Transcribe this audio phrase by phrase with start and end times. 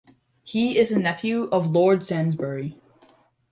[0.41, 2.75] He is the nephew of Lord Sainsbury.